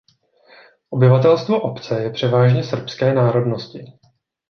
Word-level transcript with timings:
Obyvatelstvo 0.89 1.59
obce 1.61 2.01
je 2.01 2.09
převážně 2.11 2.63
srbské 2.63 3.13
národnosti. 3.13 3.85